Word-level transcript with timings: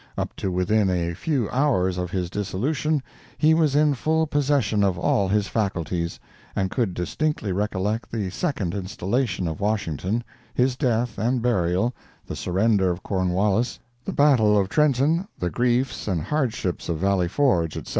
Up 0.17 0.35
to 0.37 0.51
within 0.51 0.89
a 0.89 1.13
few 1.13 1.47
hours 1.51 1.99
of 1.99 2.09
his 2.09 2.31
dissolution 2.31 3.03
he 3.37 3.53
was 3.53 3.75
in 3.75 3.93
full 3.93 4.25
possession 4.25 4.83
of 4.83 4.97
all 4.97 5.27
his 5.27 5.47
faculties, 5.47 6.19
and 6.55 6.71
could 6.71 6.95
distinctly 6.95 7.51
recollect 7.51 8.11
the 8.11 8.31
second 8.31 8.73
installation 8.73 9.47
of 9.47 9.59
Washington, 9.59 10.23
his 10.55 10.75
death 10.75 11.19
and 11.19 11.39
burial, 11.39 11.93
the 12.25 12.35
surrender 12.35 12.89
of 12.89 13.03
Cornwallis, 13.03 13.77
the 14.03 14.11
battle 14.11 14.57
of 14.57 14.69
Trenton, 14.69 15.27
the 15.37 15.51
griefs 15.51 16.07
and 16.07 16.19
hardships 16.19 16.89
of 16.89 16.97
Valley 16.97 17.27
Forge, 17.27 17.77
etc. 17.77 17.89